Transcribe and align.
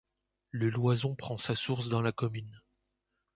Le 0.49 0.71
Loison 0.71 1.13
prend 1.13 1.37
sa 1.37 1.53
source 1.55 1.87
dans 1.87 2.01
la 2.01 2.11
commune. 2.11 2.59